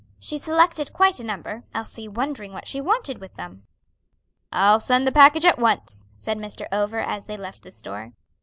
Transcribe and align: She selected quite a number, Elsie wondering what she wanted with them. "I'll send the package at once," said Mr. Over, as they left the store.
She 0.17 0.39
selected 0.39 0.93
quite 0.93 1.19
a 1.19 1.23
number, 1.23 1.63
Elsie 1.75 2.07
wondering 2.07 2.53
what 2.53 2.67
she 2.67 2.81
wanted 2.81 3.19
with 3.21 3.35
them. 3.35 3.67
"I'll 4.51 4.79
send 4.79 5.05
the 5.05 5.11
package 5.11 5.45
at 5.45 5.59
once," 5.59 6.07
said 6.15 6.39
Mr. 6.39 6.65
Over, 6.71 6.99
as 7.01 7.25
they 7.25 7.37
left 7.37 7.61
the 7.61 7.69
store. 7.69 8.13